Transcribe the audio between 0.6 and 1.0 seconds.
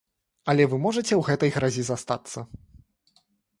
вы